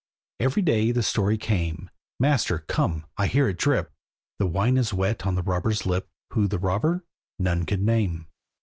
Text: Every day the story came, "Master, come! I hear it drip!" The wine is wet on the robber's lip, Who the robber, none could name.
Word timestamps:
Every 0.39 0.63
day 0.63 0.91
the 0.91 1.03
story 1.03 1.37
came, 1.37 1.87
"Master, 2.19 2.65
come! 2.67 3.05
I 3.17 3.27
hear 3.27 3.47
it 3.47 3.59
drip!" 3.59 3.93
The 4.39 4.47
wine 4.47 4.77
is 4.77 4.91
wet 4.91 5.27
on 5.27 5.35
the 5.35 5.43
robber's 5.43 5.85
lip, 5.85 6.09
Who 6.33 6.47
the 6.47 6.57
robber, 6.57 7.05
none 7.37 7.67
could 7.67 7.83
name. 7.83 8.25